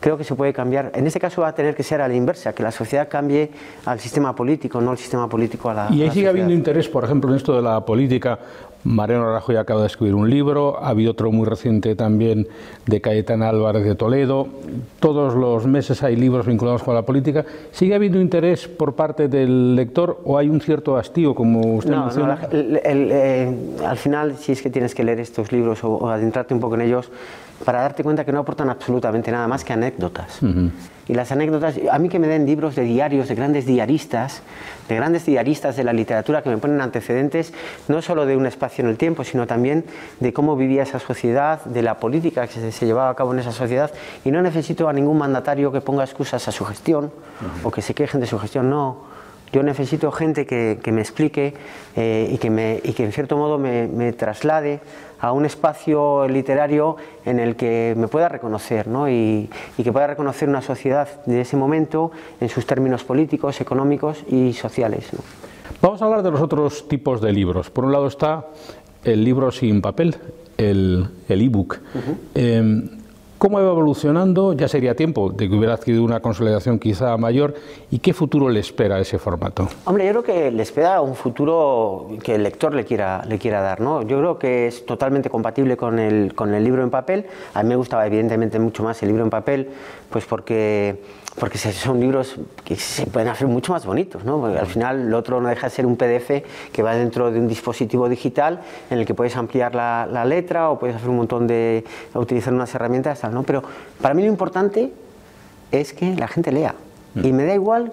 [0.00, 0.92] creo que se puede cambiar.
[0.94, 3.50] En este caso va a tener que ser a la inversa, que la sociedad cambie
[3.84, 7.04] al sistema político, no el sistema político a la Y ahí sigue habiendo interés, por
[7.04, 8.38] ejemplo, en esto de la política.
[8.86, 12.46] Mariano Rajoy acaba de escribir un libro, ha habido otro muy reciente también
[12.86, 14.46] de Cayetana Álvarez de Toledo.
[15.00, 17.44] Todos los meses hay libros vinculados con la política.
[17.72, 22.36] ¿Sigue habiendo interés por parte del lector o hay un cierto hastío, como usted menciona?
[22.36, 26.60] No, eh, al final, si es que tienes que leer estos libros o, adentrarte un
[26.60, 27.10] poco en ellos
[27.64, 30.40] para darte cuenta que no aportan absolutamente nada más que anécdotas.
[31.08, 34.42] Y las anécdotas, a mí que me den libros de diarios, de grandes diaristas,
[34.88, 37.52] de grandes diaristas de la literatura que me ponen antecedentes
[37.88, 39.84] no solo de un espacio en el tiempo, sino también
[40.20, 43.52] de cómo vivía esa sociedad, de la política que se, llevaba a cabo en esa
[43.52, 43.90] sociedad.
[44.24, 47.12] Y no necesito a ningún mandatario que ponga excusas a su gestión
[47.62, 49.05] o que se quejen de su gestión, no
[49.52, 51.54] Yo necesito gente que, me explique
[51.96, 54.80] eh, y, que me, y, que en cierto modo me, me, traslade
[55.20, 59.08] a un espacio literario en el que me pueda reconocer ¿no?
[59.08, 64.24] y, y, que pueda reconocer una sociedad de ese momento en sus términos políticos, económicos
[64.28, 65.08] y sociales.
[65.12, 65.20] ¿no?
[65.80, 67.70] Vamos a hablar de los otros tipos de libros.
[67.70, 68.46] Por un lado está
[69.04, 70.16] el libro sin papel,
[70.56, 71.78] el e-book.
[72.34, 72.88] Em,
[73.38, 74.54] ¿Cómo va evolucionando?
[74.54, 77.52] Ya sería tiempo de que hubiera adquirido una consolidación quizá mayor.
[77.90, 79.68] ¿Y qué futuro le espera ese formato?
[79.84, 83.60] Hombre, yo creo que le espera un futuro que el lector le quiera, le quiera
[83.60, 83.82] dar.
[83.82, 84.00] ¿no?
[84.02, 87.26] Yo creo que es totalmente compatible con el, con el libro en papel.
[87.52, 89.68] A mí me gustaba evidentemente mucho más el libro en papel,
[90.08, 91.02] pues porque
[91.38, 94.40] porque son libros que se pueden hacer mucho más bonitos, ¿no?
[94.40, 97.38] Porque al final lo otro no deja de ser un PDF que va dentro de
[97.38, 101.16] un dispositivo digital en el que puedes ampliar la, la letra o puedes hacer un
[101.16, 103.42] montón de utilizar unas herramientas tal, ¿no?
[103.42, 103.62] Pero
[104.00, 104.92] para mí lo importante
[105.72, 106.74] es que la gente lea
[107.14, 107.92] y me da igual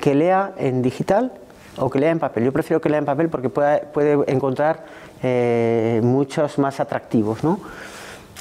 [0.00, 1.32] que lea en digital
[1.76, 2.44] o que lea en papel.
[2.44, 4.84] Yo prefiero que lea en papel porque puede, puede encontrar
[5.22, 7.60] eh, muchos más atractivos, ¿no?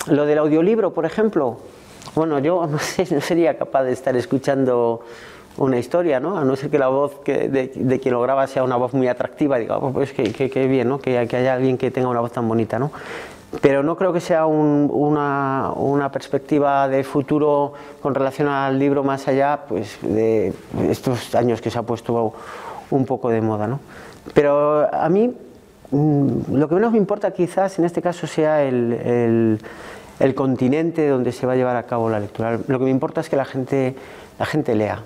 [0.08, 1.60] Lo del audiolibro, por ejemplo,
[2.16, 5.02] bueno, yo no sé, no sería capaz de estar escuchando
[5.58, 6.38] una historia, ¿no?
[6.38, 9.08] A no ser que la voz que de, quien lo graba sea una voz muy
[9.08, 11.00] atractiva y diga, oh, pues que, que, bien, ¿no?
[11.00, 12.92] Que, que, haya alguien que tenga una voz tan bonita, ¿no?
[13.60, 19.66] Pero no creo que sea una, perspectiva de futuro con relación al libro más allá
[19.68, 20.54] pues, de
[20.90, 22.34] estos años que se ha puesto
[22.90, 23.82] un poco de moda, ¿no?
[24.34, 25.36] Pero a mí
[25.92, 29.60] mm, lo que menos me importa quizás en este caso sea el
[30.36, 32.60] continente donde se va a llevar a cabo la lectura.
[32.68, 33.96] Lo que me importa es que la gente,
[34.38, 35.04] la gente lea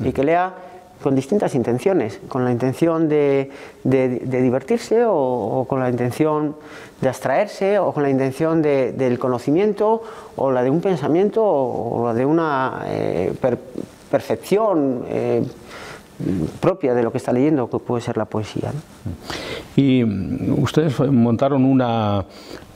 [0.00, 0.54] y que lea
[1.02, 3.50] con distintas intenciones, con la intención de,
[3.84, 6.56] divertirse o, con la intención
[7.00, 10.02] de abstraerse o con la intención del conocimiento
[10.36, 13.32] o la de un pensamiento o, la de una eh,
[14.10, 15.44] percepción eh,
[16.60, 18.72] propia de lo que está leyendo, que puede ser la poesía.
[19.76, 20.04] Y
[20.52, 22.24] ustedes montaron una,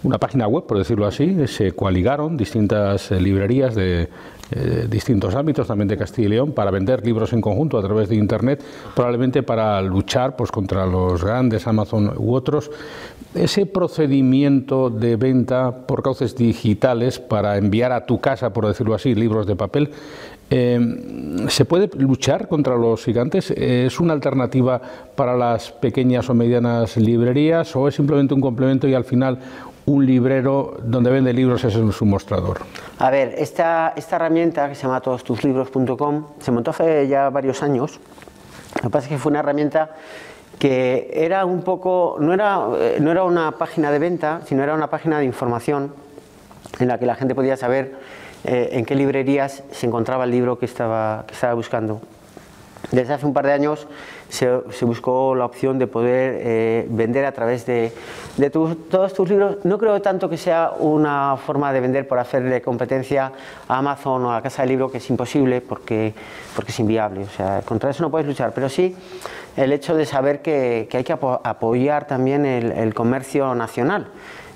[0.03, 4.09] una página web, por decirlo así, se coaligaron distintas eh, librerías de
[4.55, 8.11] eh, distintos ámbitos, también de Castilla y León, para vender libros en conjunto a través
[8.11, 8.63] de Internet,
[8.95, 12.71] probablemente para luchar pues, contra los grandes Amazon u otros.
[13.35, 19.15] Ese procedimiento de venta por cauces digitales para enviar a tu casa, por decirlo así,
[19.15, 19.91] libros de papel,
[20.55, 23.51] eh, ¿Se puede luchar contra los gigantes?
[23.51, 24.83] ¿Es una alternativa
[25.17, 29.39] para las pequeñas o medianas librerías o es simplemente un complemento y al final
[29.87, 32.61] un librero donde vende libros es su mostrador?
[32.99, 37.99] A ver, esta, esta herramienta que se llama todostuslibros.com se montó hace ya varios años.
[38.77, 39.93] Lo que pasa es que fue una herramienta
[40.59, 44.75] que era un poco, no era, eh, no era una página de venta, sino era
[44.75, 45.95] una página de información
[46.79, 47.97] en la que la gente podía saber
[48.45, 52.01] eh, en qué librerías se encontraba el libro que estaba, que estaba buscando.
[52.91, 53.87] Desde hace un par de años
[54.29, 54.51] se,
[54.83, 57.93] buscó la opción de poder eh, vender a través de,
[58.51, 59.59] todos tus libros.
[59.65, 63.33] No creo tanto que sea una forma de vender por hacerle competencia
[63.69, 66.13] a Amazon o a la Casa del Libro, que es imposible porque,
[66.57, 67.23] porque es inviable.
[67.23, 68.97] O sea, contra eso no puedes luchar, pero sí
[69.57, 74.07] el hecho de saber que, hay que apoyar también el, comercio nacional.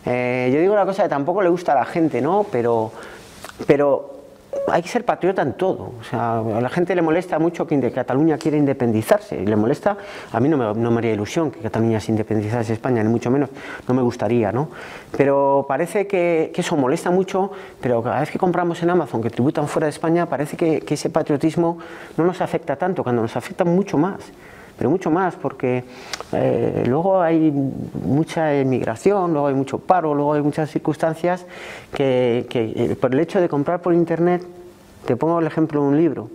[0.04, 2.46] Eh, yo digo una cosa que tampoco le gusta a la gente, ¿no?
[2.50, 2.92] Pero,
[3.66, 4.16] pero
[4.68, 5.92] hay que ser patriota en todo.
[6.00, 9.40] O sea, a la gente le molesta mucho que Cataluña quiera independizarse.
[9.40, 9.96] Y le molesta,
[10.32, 13.08] a mí no me, no me haría ilusión que Cataluña se independizase de España, ni
[13.08, 13.50] mucho menos,
[13.86, 14.70] no me gustaría, ¿no?
[15.16, 19.68] Pero parece que, eso molesta mucho, pero cada vez que compramos en Amazon, que tributan
[19.68, 21.78] fuera de España, parece que, que ese patriotismo
[22.16, 24.20] no nos afecta tanto, cuando nos afecta mucho más
[24.76, 25.84] pero mucho más, porque
[26.32, 31.46] eh, luego hay mucha emigración, luego hay mucho paro, luego hay muchas circunstancias
[31.94, 34.44] que, eh, por el hecho de comprar por Internet,
[35.06, 36.28] te pongo el ejemplo de un libro,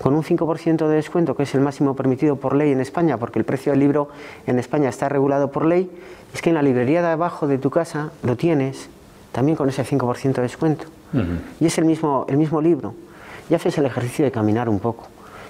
[0.00, 3.38] con un 5% de descuento, que es el máximo permitido por ley en España, porque
[3.38, 4.08] el precio del libro
[4.46, 5.90] en España está regulado por ley,
[6.32, 8.88] es que en la librería de abajo de tu casa lo tienes
[9.32, 10.86] también con ese 5% de descuento.
[11.60, 12.94] Y es el mismo, el mismo libro.
[13.48, 15.06] Y haces el ejercicio de caminar un poco.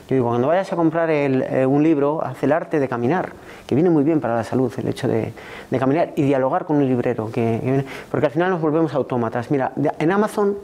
[0.09, 3.33] Yo digo, cuando vayas a comprar eh, un libro, haz el arte de caminar,
[3.67, 5.33] que viene muy bien para la salud, el hecho de,
[5.79, 9.51] caminar y dialogar con un librero, que, porque al final nos volvemos autómatas.
[9.51, 10.59] Mira, en Amazon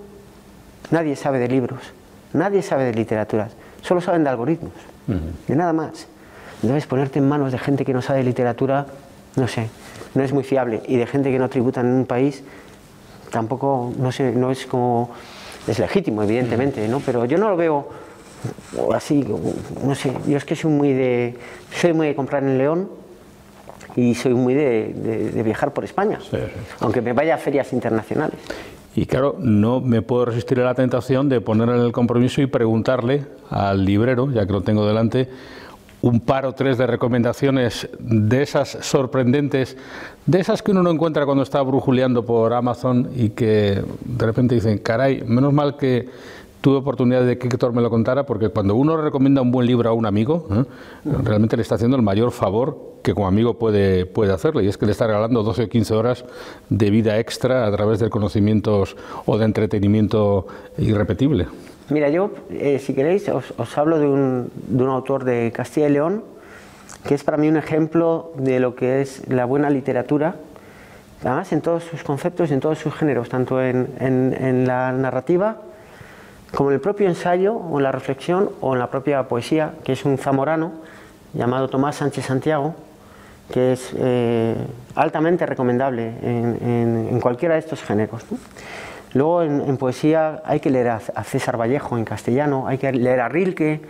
[0.91, 1.81] nadie sabe de libros,
[2.35, 4.73] nadie sabe de literaturas, solo saben de algoritmos,
[5.47, 6.07] de nada más.
[6.61, 8.87] Debes ponerte en manos de gente que no sabe de literatura,
[9.37, 9.71] no sé,
[10.15, 12.45] no es muy fiable, y de gente que no tributa en un país,
[13.31, 15.11] tampoco, no sé, no es como,
[15.67, 17.01] es legítimo, evidentemente, ¿no?
[17.01, 18.10] pero yo no lo veo
[18.77, 19.25] o así,
[19.85, 21.37] no sé, yo es que soy muy de,
[21.73, 22.89] soy muy de comprar en León
[23.97, 26.19] y soy muy de, viajar por España,
[26.81, 28.39] aunque me vaya a ferias internacionales.
[28.95, 32.47] Y claro, no me puedo resistir a la tentación de poner en el compromiso y
[32.47, 35.29] preguntarle al librero, ya que lo tengo delante,
[36.03, 39.77] un par o tres de recomendaciones de esas sorprendentes,
[40.27, 44.55] de esas que uno no encuentra cuando está brujuleando por Amazon y que de repente
[44.55, 46.09] dicen, caray, menos mal que
[46.61, 49.89] tuve oportunidad de que Héctor me lo contara, porque cuando uno recomienda un buen libro
[49.89, 50.65] a un amigo, ¿eh?
[51.23, 54.77] realmente le está haciendo el mayor favor que como amigo puede, puede hacerle, y es
[54.77, 56.25] que le está regalando 12 o 15 horas
[56.69, 60.47] de vida extra a través de conocimientos o de entretenimiento
[60.77, 61.47] irrepetible.
[61.89, 65.93] Mira, yo, eh, si queréis, os, hablo de un, de un, autor de Castilla y
[65.93, 66.23] León,
[67.07, 70.37] que es para mí un ejemplo de lo que es la buena literatura,
[71.25, 74.93] además en todos sus conceptos y en todos sus géneros, tanto en, en, en, la
[74.93, 75.63] narrativa
[76.55, 79.93] como en el propio ensayo o en la reflexión o en la propia poesía, que
[79.93, 80.73] es un zamorano
[81.33, 82.75] llamado Tomás Sánchez Santiago,
[83.53, 84.55] que es eh,
[84.95, 88.25] altamente recomendable en, en, cualquiera de estos géneros.
[88.31, 88.39] ¿no?
[89.13, 92.93] Luego en, en, poesía hay que leer a, a, César Vallejo en castellano, hay que
[92.93, 93.81] leer a Rilke,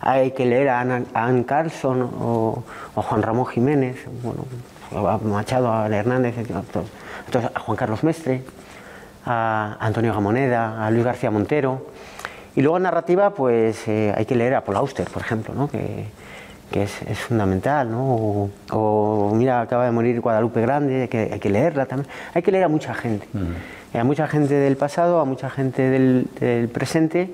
[0.00, 2.62] hay que leer a Anne, Carlson o,
[2.94, 4.44] Juan Ramón Jiménez, bueno,
[5.10, 8.42] a Machado, a Hernández, entonces, a Juan Carlos Mestre,
[9.24, 11.86] a Antonio Gamoneda, a Luis García Montero.
[12.54, 15.68] Y luego en narrativa, pues eh, hay que leer a Paul Auster, por ejemplo, ¿no?
[15.68, 16.06] que,
[16.70, 18.14] que es, es, fundamental, ¿no?
[18.14, 22.10] O, o, mira, acaba de morir Guadalupe Grande, hay que, hay que leerla también.
[22.34, 23.26] Hay que leer a mucha gente.
[23.32, 24.00] Uh -huh.
[24.00, 27.30] A mucha gente del pasado, a mucha gente del, del presente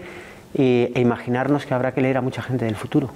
[0.54, 3.10] y, e imaginarnos que habrá que leer a mucha gente del futuro.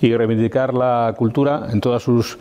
[0.00, 2.38] Y reivindicar la cultura en todas sus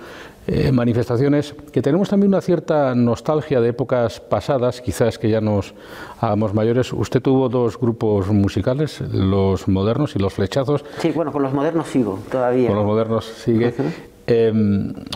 [0.50, 5.74] eh, manifestaciones, que tenemos también una cierta nostalgia de épocas pasadas, quizás que ya nos
[6.22, 6.94] hagamos mayores.
[6.94, 10.86] Usted tuvo dos grupos musicales, los modernos y los flechazos.
[11.00, 12.70] Sí, bueno, con los modernos sigo todavía.
[12.70, 13.74] Con los modernos sigue.
[13.78, 13.92] Uh -huh.
[14.30, 14.54] Eh,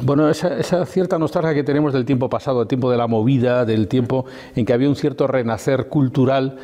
[0.03, 3.63] bueno, esa, esa, cierta nostalgia que tenemos del tiempo pasado, del tiempo de la movida,
[3.63, 6.57] del tiempo en que había un cierto renacer cultural,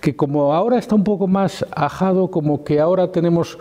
[0.00, 3.58] que como ahora está un poco más ajado, como que ahora tenemos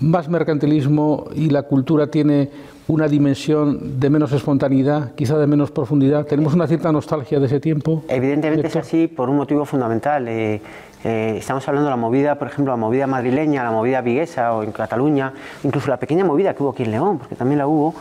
[0.00, 2.50] más mercantilismo y la cultura tiene
[2.86, 6.26] una dimensión de menos espontaneidad, quizá de menos profundidad.
[6.26, 8.02] ¿Tenemos una cierta nostalgia de ese tiempo?
[8.08, 10.28] Evidentemente es así por un motivo fundamental.
[10.28, 10.60] Eh,
[11.04, 14.62] eh, estamos hablando de la movida, por ejemplo, la movida madrileña, la movida viguesa o
[14.62, 17.94] en Cataluña, incluso la pequeña movida que hubo aquí en León, porque también la hubo.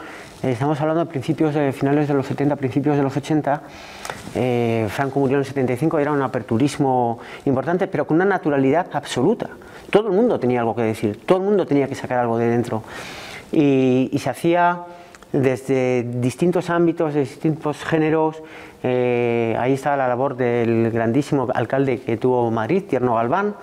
[0.44, 3.62] Eh, estamos hablando de principios de finales de los 70, principios de los 80.
[4.36, 9.50] Eh, Franco murió en el 75, era un aperturismo importante, pero con una naturalidad absoluta.
[9.90, 12.48] Todo el mundo tenía algo que decir, todo el mundo tenía que sacar algo de
[12.48, 12.84] dentro.
[13.54, 14.84] Y, y se hacía
[15.32, 18.42] desde distintos ámbitos, de distintos géneros.
[18.84, 23.56] Eh, ahí está la labor del grandísimo alcalde que tuvo Madrid, Tierno Galván,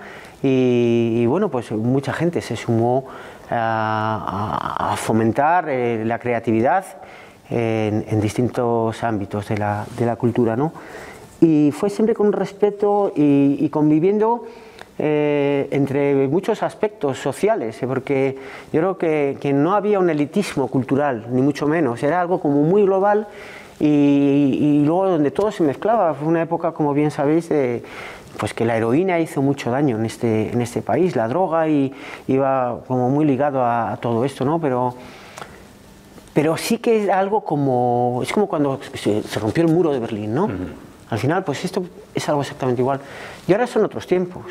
[0.43, 3.05] y, y bueno, pues mucha gente se sumó
[3.49, 6.85] a, a fomentar eh, la creatividad
[7.49, 10.55] en, en, distintos ámbitos de la, de la cultura.
[10.55, 10.73] ¿no?
[11.39, 14.45] Y fue siempre con respeto y, y conviviendo
[15.03, 18.37] eh, entre muchos aspectos sociales, eh, porque
[18.71, 22.61] yo creo que, que, no había un elitismo cultural, ni mucho menos, era algo como
[22.61, 23.27] muy global
[23.79, 26.13] y, y luego donde todo se mezclaba.
[26.13, 27.81] Fue una época, como bien sabéis, de,
[28.37, 31.91] pues que la heroína hizo mucho daño en este, en este país, la droga y
[32.27, 34.61] iba como muy ligado a, a todo esto, ¿no?
[34.61, 34.93] Pero,
[36.31, 39.97] pero sí que es algo como, es como cuando se, se rompió el muro de
[39.97, 40.45] Berlín, ¿no?
[40.45, 41.09] Uh -huh.
[41.09, 41.83] Al final, pues esto
[42.13, 42.99] es algo exactamente igual.
[43.47, 44.43] Y ahora son otros tiempos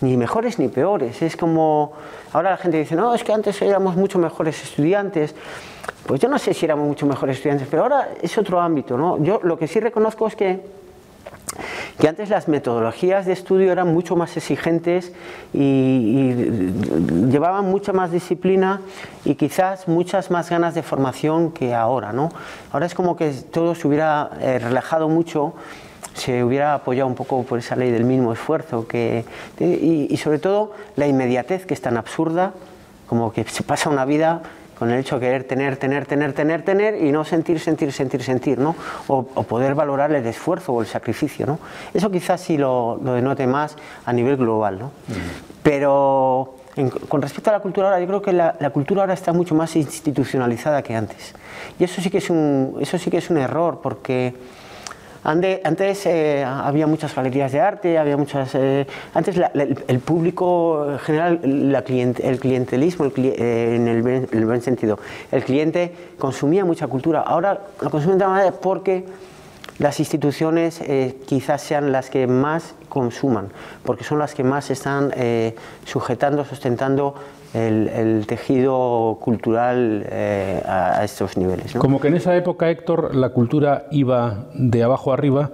[0.00, 1.22] ni mejores ni peores.
[1.22, 1.92] Es como,
[2.32, 5.34] ahora la gente dice, no, es que antes éramos mucho mejores estudiantes.
[6.06, 9.22] Pues yo no sé si éramos mucho mejores estudiantes, pero ahora es otro ámbito, ¿no?
[9.22, 10.60] Yo lo que sí reconozco es que,
[11.98, 15.12] que antes las metodologías de estudio eran mucho más exigentes
[15.52, 18.80] y, y llevaban mucha más disciplina
[19.24, 22.28] y quizás muchas más ganas de formación que ahora, ¿no?
[22.72, 25.54] Ahora es como que todo se hubiera eh, relajado mucho
[26.16, 29.24] se hubiera apoyado un poco por esa ley del mínimo esfuerzo que,
[29.60, 32.52] y, y, sobre todo la inmediatez que es tan absurda
[33.06, 34.42] como que se pasa una vida
[34.78, 38.22] con el hecho de querer tener, tener, tener, tener, tener y no sentir, sentir, sentir,
[38.22, 38.76] sentir, ¿no?
[39.08, 41.58] O, o poder valorar el esfuerzo o el sacrificio, ¿no?
[41.94, 44.90] Eso quizás sí lo, lo denote más a nivel global, ¿no?
[45.62, 49.14] Pero en, con respecto a la cultura ahora, yo creo que la, la, cultura ahora
[49.14, 51.34] está mucho más institucionalizada que antes.
[51.78, 54.34] Y eso sí que es un, eso sí que es un error porque
[55.26, 58.54] antes eh, había muchas galerías de arte, había muchas.
[58.54, 61.40] Eh, antes la, el, público en general,
[61.72, 65.00] la cliente, el clientelismo, el eh, en el, buen sentido,
[65.32, 67.22] el cliente consumía mucha cultura.
[67.22, 69.04] Ahora lo consume de manera porque
[69.78, 73.48] las instituciones eh, quizás sean las que más consuman,
[73.84, 75.12] porque son las que más están
[75.84, 77.16] sujetando, sustentando
[77.56, 81.72] el, tejido cultural eh, a, estos niveles.
[81.74, 85.50] Como que en esa época, Héctor, la cultura iba de abajo arriba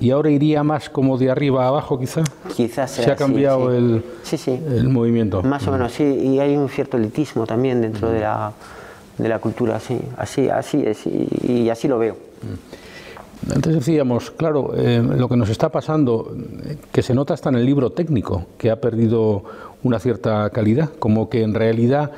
[0.00, 2.22] y ahora iría más como de arriba a abajo, quizá.
[2.54, 4.02] Quizás Se ha cambiado El,
[4.50, 5.42] el movimiento.
[5.42, 8.52] Más o menos, sí, y hay un cierto elitismo también dentro de, la,
[9.16, 12.16] de la cultura, sí, así, así es, y, así lo veo.
[13.54, 16.34] Antes decíamos, claro, eh, lo que nos está pasando,
[16.90, 19.44] que se nota hasta en el libro técnico, que ha perdido
[19.86, 22.12] una cierta calidad, como que en realidad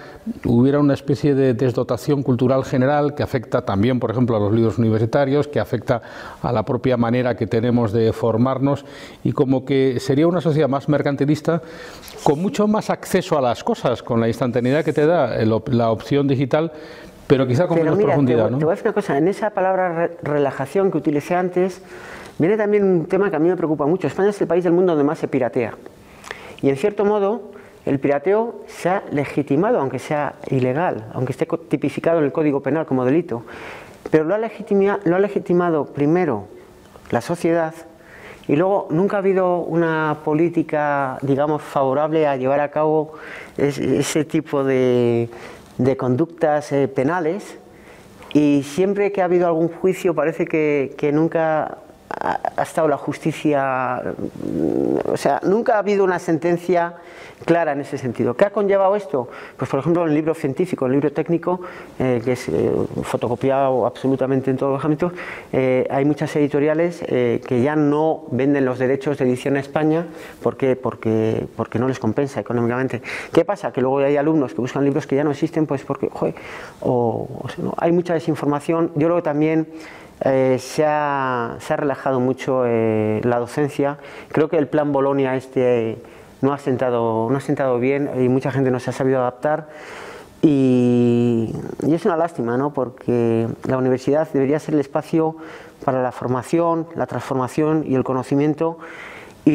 [0.44, 4.78] hubiera una especie de desdotación cultural general que afecta también, por ejemplo, a los libros
[4.78, 6.02] universitarios, que afecta
[6.42, 8.85] a la propia manera que tenemos de formarnos
[9.24, 11.62] y como que sería una sociedad más mercantilista
[12.22, 16.26] con mucho más acceso a las cosas, con la instantaneidad que te da la opción
[16.26, 16.72] digital,
[17.26, 18.50] pero quizá con menos profundidad.
[18.50, 18.59] ¿no?
[18.59, 21.83] te voy a decir una cosa, en esa palabra relajación que utilicé antes,
[22.38, 24.07] viene también un tema que a mí me preocupa mucho.
[24.07, 25.74] España es el país del mundo donde más se piratea.
[26.62, 27.52] Y en cierto modo,
[27.88, 32.85] el pirateo se ha legitimado, aunque sea ilegal, aunque esté tipificado en el Código Penal
[32.85, 33.44] como delito.
[34.11, 34.38] Pero lo ha,
[35.18, 36.48] legitimado primero
[37.11, 37.74] la sociedad
[38.46, 43.14] y luego nunca ha habido una política, digamos, favorable a llevar a cabo
[43.57, 45.31] ese tipo de,
[45.96, 47.57] conductas eh, penales
[48.35, 51.79] y siempre que ha habido algún juicio parece que nunca
[52.10, 54.02] ha, estado la justicia,
[55.04, 56.96] o sea, nunca ha habido una sentencia
[57.44, 58.36] clara en ese sentido.
[58.36, 59.28] ¿Qué ha conllevado esto?
[59.56, 61.60] Pues por ejemplo el libro científico, en el libro técnico,
[61.98, 65.12] eh, que es eh, fotocopiado absolutamente en todos los ámbitos,
[65.52, 70.06] eh, hay muchas editoriales que ya no venden los derechos de edición en España
[70.42, 73.02] porque, porque, porque no les compensa económicamente.
[73.32, 73.72] ¿Qué pasa?
[73.72, 76.10] Que luego hay alumnos que buscan libros que ya no existen, pues porque
[76.80, 77.28] o,
[77.76, 78.92] hay mucha desinformación.
[78.94, 79.68] Yo creo que también
[80.24, 83.98] eh, se, ha, relajado mucho eh, la docencia.
[84.28, 85.98] Creo que el plan Bolonia este
[86.40, 89.68] no ha, sentado, no ha sentado bien y mucha gente no se ha sabido adaptar.
[90.42, 91.52] Y,
[91.83, 92.72] es una lástima, ¿no?
[92.72, 95.37] porque la universidad debería ser el espacio
[95.85, 98.78] para la formación, la transformación y el conocimiento
[99.44, 99.50] y,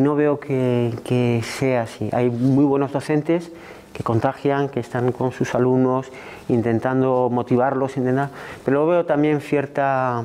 [0.00, 2.08] no veo que sea así.
[2.12, 3.50] Hay muy buenos docentes
[3.96, 6.08] que contagian, que están con sus alumnos
[6.48, 8.28] intentando motivarlos, intentar,
[8.64, 10.24] pero veo también cierta,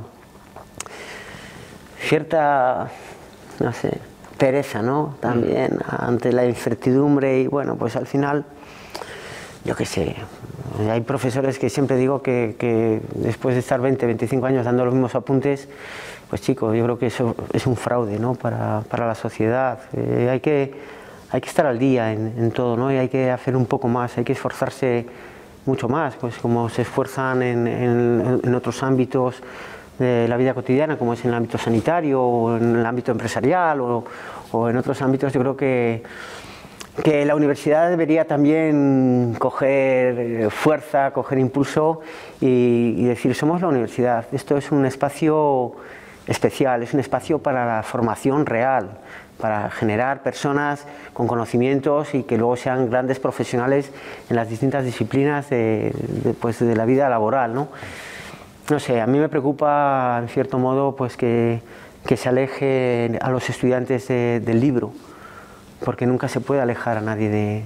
[2.00, 2.90] cierta,
[3.60, 3.98] no sé,
[4.38, 5.16] pereza, ¿no?
[5.22, 8.44] También ante la incertidumbre y bueno, pues al final,
[9.64, 10.18] yo qué sé,
[10.90, 15.16] hay profesores que siempre digo que, después de estar 20, 25 años dando los mismos
[15.16, 15.70] apuntes,
[16.30, 18.36] pues chicos, yo creo que eso es un fraude, ¿no?
[18.36, 19.80] Para, la sociedad.
[19.94, 20.74] Eh, hay que
[21.32, 22.92] hay que estar al día en, todo, ¿no?
[22.92, 25.06] Y hay que hacer un poco más, hay que esforzarse
[25.66, 29.42] mucho más, pues como se esfuerzan en, otros ámbitos
[29.98, 33.80] de la vida cotidiana, como es en el ámbito sanitario o en el ámbito empresarial
[33.82, 36.04] o, en otros ámbitos, yo creo que,
[37.02, 42.02] que la universidad debería también coger eh, fuerza, coger impulso
[42.42, 45.76] y decir, somos la universidad, esto es un espacio
[46.28, 48.98] especial, es un espacio para la formación real,
[49.42, 53.92] para generar personas con conocimientos y que luego sean grandes profesionales
[54.30, 55.94] en las distintas disciplinas de,
[56.40, 57.54] pues, de la vida laboral.
[57.54, 57.68] ¿no?
[58.70, 61.62] no sé, a mí me preocupa en cierto modo pues que,
[62.06, 64.94] que se aleje a los estudiantes del libro,
[65.84, 67.64] porque nunca se puede alejar a nadie de,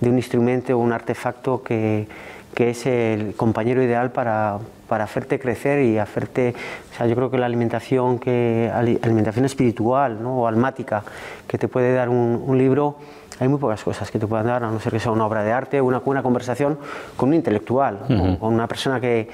[0.00, 2.08] de un instrumento o un artefacto que,
[2.54, 4.58] que es el compañero ideal para,
[4.88, 6.54] para hacerte crecer y hacerte,
[6.92, 10.40] o sea, yo creo que la alimentación, que, alimentación espiritual ¿no?
[10.40, 11.04] o almática
[11.46, 12.96] que te puede dar un, libro,
[13.38, 15.42] hay muy pocas cosas que te puedan dar, a no ser que sea una obra
[15.42, 16.78] de arte, una, una conversación
[17.16, 18.00] con un intelectual,
[18.40, 19.28] con una persona que,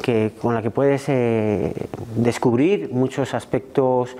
[0.00, 1.74] que, con la que puedes eh,
[2.16, 4.16] descubrir muchos aspectos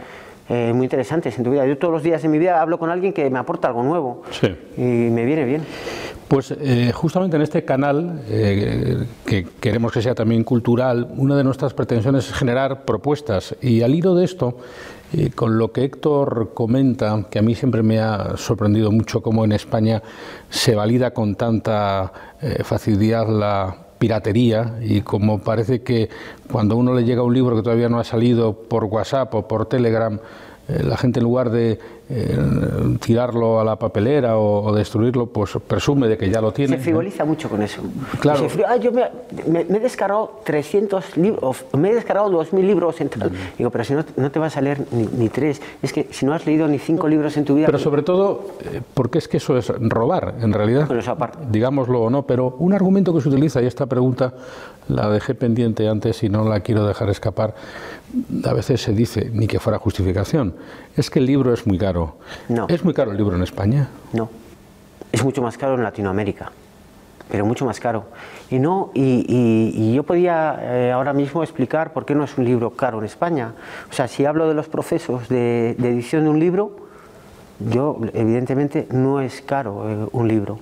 [0.49, 1.67] eh, muy interesantes en tu vida.
[1.67, 4.23] Yo todos los días de mi vida hablo con alguien que me aporta algo nuevo
[4.77, 5.63] y me viene bien.
[6.33, 11.45] Pues eh, justamente en este canal, eh, que queremos que sea también cultural, una de
[11.45, 13.55] nuestras pretensiones es generar propuestas.
[13.61, 14.57] Y al hilo de esto,
[15.13, 19.45] eh, con lo que Héctor comenta, que a mí siempre me ha sorprendido mucho cómo
[19.45, 20.03] en España
[20.49, 22.11] se valida con tanta
[22.65, 26.09] facilidad la piratería y como parece que
[26.51, 29.67] cuando uno le llega un libro que todavía no ha salido por WhatsApp o por
[29.67, 30.19] Telegram,
[30.67, 31.79] la gente en lugar de
[32.15, 32.37] eh,
[33.01, 36.77] tirarlo a la papelera o, destruirlo, pues presume de que ya lo tiene.
[36.77, 37.81] Se frivoliza mucho con eso.
[38.21, 38.47] Claro.
[38.69, 39.03] Ah, yo me,
[39.61, 43.33] he descargado 300 libros, me he descargado 2.000 libros en tal.
[43.57, 45.63] Digo, pero si no, no, te vas a leer ni, tres.
[45.83, 47.67] Es que si no has leído ni cinco libros en tu vida...
[47.67, 50.87] Pero sobre todo, eh, porque es que eso es robar, en realidad.
[50.87, 51.39] Bueno, eso aparte.
[51.51, 54.35] Digámoslo o no, pero un argumento que se utiliza, y esta pregunta
[54.89, 57.55] la dejé pendiente antes y no la quiero dejar escapar,
[58.45, 60.55] a veces se dice, ni que fuera justificación,
[60.97, 62.02] es que el libro es muy caro.
[62.49, 62.67] No.
[62.69, 63.89] ¿Es muy caro el libro en España?
[64.13, 64.29] No.
[65.11, 66.53] Es mucho más caro en Latinoamérica,
[67.31, 68.05] pero mucho más caro.
[68.51, 72.71] Y, no, y, yo podía eh, ahora mismo explicar por qué no es un libro
[72.71, 73.53] caro en España.
[73.91, 76.77] O sea, si hablo de los procesos de, edición de un libro,
[77.59, 80.59] yo evidentemente no es caro eh, un libro.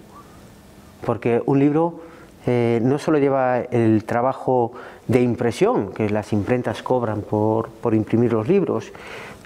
[1.04, 2.00] Porque un libro
[2.46, 4.72] eh, no solo lleva el trabajo
[5.06, 8.92] de impresión, que las imprentas cobran por, imprimir los libros,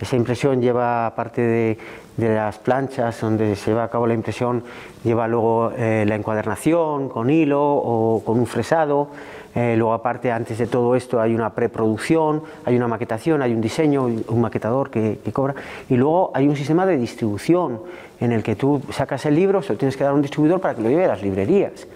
[0.00, 1.78] esa impresión lleva, aparte de,
[2.16, 4.62] las planchas donde se lleva a cabo la impresión,
[5.02, 9.08] lleva luego eh, la encuadernación con hilo o con un fresado.
[9.54, 13.60] Eh, luego, aparte, antes de todo esto, hay una preproducción, hay una maquetación, hay un
[13.60, 15.54] diseño, un maquetador que, que, cobra.
[15.88, 17.80] Y luego hay un sistema de distribución
[18.20, 20.60] en el que tú sacas el libro, se lo tienes que dar a un distribuidor
[20.60, 21.86] para que lo lleve a las librerías.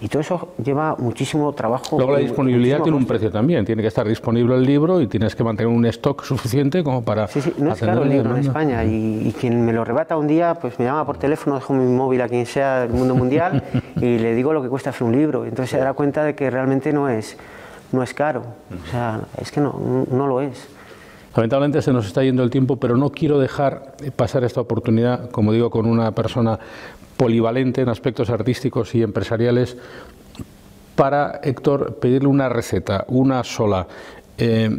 [0.00, 1.96] Y todo eso lleva muchísimo trabajo.
[1.96, 3.64] Luego la disponibilidad tiene un precio también.
[3.64, 7.26] Tiene que estar disponible el libro y tienes que mantener un stock suficiente como para.
[7.26, 8.84] Sí, sí, no es caro el libro en España.
[8.84, 12.20] Y, quien me lo rebata un día, pues me llama por teléfono, dejo mi móvil
[12.22, 13.62] a quien sea del mundo mundial
[13.96, 15.44] y le digo lo que cuesta hacer un libro.
[15.44, 17.36] Entonces se dará cuenta de que realmente no es,
[17.90, 18.42] no es caro.
[18.70, 20.68] O sea, es que no, no lo es.
[21.38, 25.52] Lamentablemente se nos está yendo el tiempo, pero no quiero dejar pasar esta oportunidad, como
[25.52, 26.58] digo, con una persona
[27.18, 29.76] polivalente en aspectos artísticos y empresariales,
[30.94, 33.86] para Héctor pedirle una receta, una sola.
[34.38, 34.70] Eh,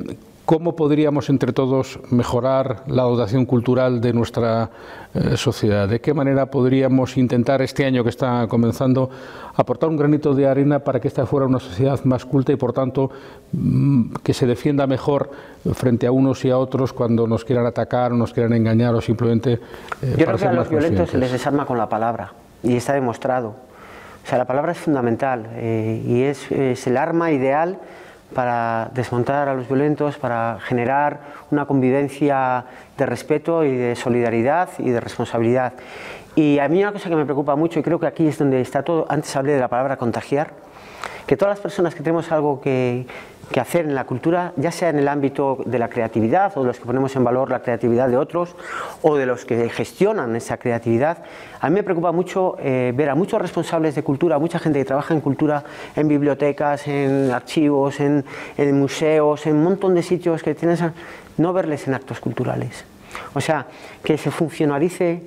[0.50, 4.72] ¿Cómo podríamos entre todos mejorar la dotación cultural de nuestra
[5.14, 5.88] eh, sociedad?
[5.88, 9.12] ¿De qué manera podríamos intentar este año que está comenzando
[9.56, 12.74] aportar un granito de arena para que esta fuera una sociedad más culta y por
[12.74, 13.12] tanto
[13.52, 15.30] mm, que se defienda mejor
[15.76, 19.02] frente a unos y a otros cuando nos quieran atacar, o nos quieran engañar o
[19.02, 19.60] simplemente...
[20.02, 22.34] Eh, Yo creo que a los violentos se les desarma con la palabra
[22.64, 23.50] y está demostrado.
[23.50, 27.78] O sea, la palabra es fundamental eh, y es, es el arma ideal
[28.34, 31.20] para desmontar a los violentos, para generar
[31.52, 32.66] una convivencia
[32.98, 35.74] de respeto y de solidaridad y de responsabilidad.
[36.36, 38.62] Y a mí una cosa que me preocupa mucho, y creo que aquí es donde
[38.62, 40.52] está todo, antes hablé de la palabra contagiar,
[41.26, 43.06] que todas las personas que tenemos algo que,
[43.52, 46.68] que hacer en la cultura, ya sea en el ámbito de la creatividad o de
[46.68, 48.56] los que ponemos en valor la creatividad de otros
[49.02, 51.24] o de los que gestionan esa creatividad.
[51.60, 54.86] A mí me preocupa mucho eh, ver a muchos responsables de cultura, mucha gente que
[54.86, 55.64] trabaja en cultura,
[55.96, 58.24] en bibliotecas, en archivos, en,
[58.80, 60.84] museos, en un montón de sitios que tienes,
[61.38, 62.86] no verles en actos culturales.
[63.34, 63.66] O sea,
[64.04, 65.24] que se funcionalice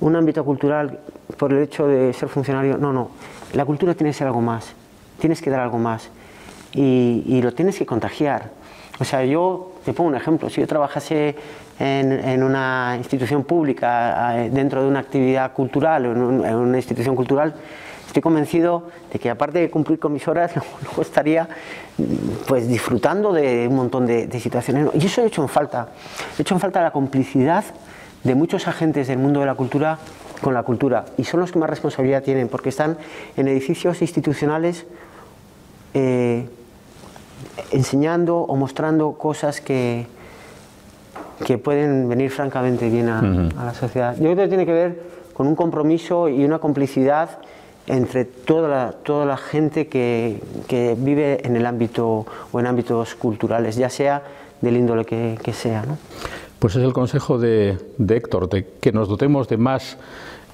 [0.00, 1.00] un ámbito cultural
[1.36, 2.78] por el hecho de ser funcionario.
[2.78, 3.10] No, no.
[3.52, 4.74] La cultura tiene que ser algo más.
[5.22, 6.10] Tienes que dar algo más
[6.74, 8.50] y, lo tienes que contagiar.
[8.98, 11.36] O sea, yo te pongo un ejemplo, si yo trabajase
[11.78, 17.54] en, una institución pública, dentro de una actividad cultural o en, una institución cultural,
[18.04, 21.48] estoy convencido de que aparte de cumplir con mis horas, luego estaría
[22.48, 24.88] pues disfrutando de un montón de, de situaciones.
[24.94, 25.90] Y eso he hecho en falta.
[26.36, 27.64] He hecho en falta la complicidad
[28.24, 30.00] de muchos agentes del mundo de la cultura
[30.42, 31.04] con la cultura.
[31.16, 32.98] Y son los que más responsabilidad tienen, porque están
[33.36, 34.84] en edificios institucionales
[35.94, 36.48] eh,
[37.70, 40.06] enseñando o mostrando cosas que,
[41.44, 43.20] que pueden venir francamente bien a,
[43.64, 44.16] la sociedad.
[44.16, 45.02] Yo creo que tiene que ver
[45.34, 47.38] con un compromiso y una complicidad
[47.86, 53.16] entre toda la, toda la gente que, que, vive en el ámbito o en ámbitos
[53.16, 54.22] culturales, ya sea
[54.60, 55.82] del índole que, que sea.
[55.84, 55.98] ¿no?
[56.60, 59.96] Pues es el consejo de, de, Héctor, de que nos dotemos de más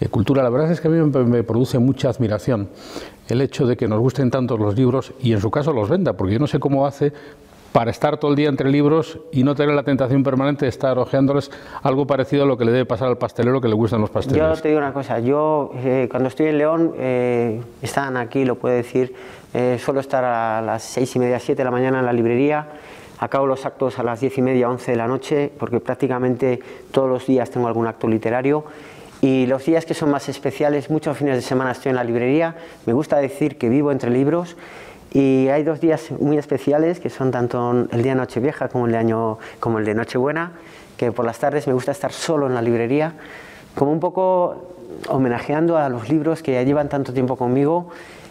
[0.01, 0.43] eh, cultura.
[0.43, 2.69] La verdad es que a mí me produce mucha admiración
[3.29, 6.15] el hecho de que nos gusten tanto los libros y en su caso los venda,
[6.15, 7.13] porque yo no sé cómo hace
[7.73, 10.99] para estar todo el día entre libros y no tener la tentación permanente de estar
[10.99, 11.51] hojeándoles
[11.83, 14.39] algo parecido a lo que le debe pasar al pastelero que le gustan los pasteles.
[14.39, 18.57] Yo te digo una cosa, yo eh, cuando estoy en León, eh, están aquí, lo
[18.57, 19.15] puedo decir,
[19.53, 22.67] eh, suelo estar a las seis y media, siete de la mañana en la librería,
[23.19, 27.09] acabo los actos a las diez y media, once de la noche, porque prácticamente todos
[27.09, 28.65] los días tengo algún acto literario
[29.21, 32.55] y los días que son más especiales, muchos fines de semana estoy en la librería.
[32.87, 34.57] Me gusta decir que vivo entre libros.
[35.13, 38.99] Y hay dos días muy especiales, que son tanto el día Nochevieja como el de,
[38.99, 40.53] año, como el de Nochebuena,
[40.97, 43.15] que por las tardes me gusta estar solo en la librería,
[43.75, 44.75] como un poco
[45.09, 47.89] homenajeando a los libros que ya llevan tanto tiempo conmigo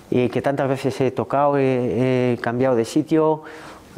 [0.10, 3.42] y que tantas veces he tocado, he, cambiado de sitio,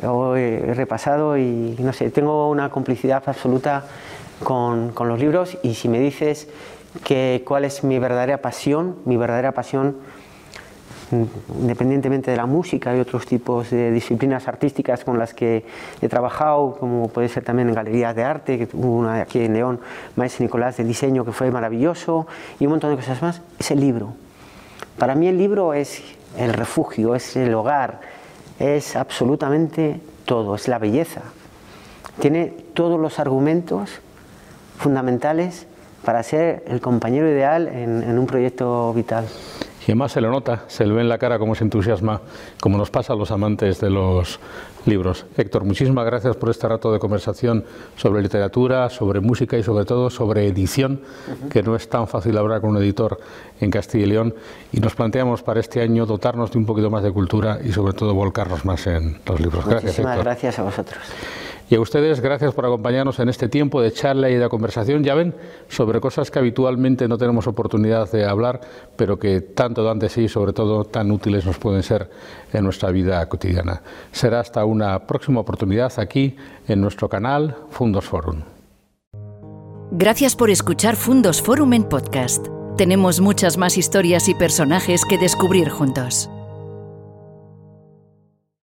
[0.02, 3.86] he repasado y no sé, tengo una complicidad absoluta
[4.44, 6.48] con, con los libros y si me dices
[7.04, 9.98] que cuál es mi verdadera pasión, mi verdadera pasión
[11.12, 15.66] independientemente de la música y otros tipos de disciplinas artísticas con las que
[16.02, 19.54] he trabajado, como puede ser también en galerías de arte, que hubo una aquí en
[19.54, 19.80] León,
[20.16, 22.28] Maestro Nicolás de diseño, que fue maravilloso,
[22.60, 24.14] y un montón de cosas más, es el libro.
[24.98, 26.02] Para mí el libro es
[26.38, 28.02] el refugio, es el hogar,
[28.60, 31.22] es absolutamente todo, es la belleza.
[32.20, 34.00] Tiene todos los argumentos
[34.78, 35.66] fundamentales
[36.04, 39.26] para ser el compañero ideal en, en un proyecto vital.
[39.82, 42.22] Y además se lo nota, se le ve en la cara cómo se entusiasma,
[42.60, 44.40] como nos pasa a los amantes de los
[44.86, 45.26] libros.
[45.36, 50.12] Héctor, muchísimas gracias por este rato de conversación sobre literatura, sobre música y sobre todo
[50.12, 51.02] sobre edición,
[51.50, 53.20] que no es tan fácil hablar con un editor
[53.60, 54.36] en Castilla y León.
[54.72, 57.94] Y nos planteamos para este año dotarnos de un poquito más de cultura y sobre
[57.94, 59.66] todo volcarnos más en los libros.
[59.66, 61.00] Gracias, Muchísimas gracias a vosotros.
[61.70, 65.14] Y a ustedes, gracias por acompañarnos en este tiempo de charla y de conversación, ya
[65.14, 65.36] ven,
[65.68, 68.60] sobre cosas que habitualmente no tenemos oportunidad de hablar,
[68.96, 72.10] pero que tanto antes sí, sobre todo, tan útiles nos pueden ser
[72.54, 73.82] en nuestra vida cotidiana.
[74.12, 76.36] Será hasta una próxima oportunidad aquí
[76.68, 78.42] en nuestro canal Fundos Forum.
[79.92, 82.48] Gracias por escuchar Fundos Forum en podcast.
[82.78, 86.30] Tenemos muchas más historias y personajes que descubrir juntos.